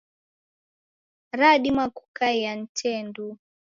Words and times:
Radima 1.33 1.89
kukaia 1.95 2.51
ni 2.55 2.67
tee 2.77 2.99
nduu. 3.03 3.33